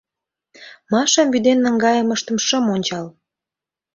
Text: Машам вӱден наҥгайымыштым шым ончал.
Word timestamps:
Машам 0.91 1.27
вӱден 1.33 1.59
наҥгайымыштым 1.65 2.37
шым 2.45 2.65
ончал. 2.75 3.07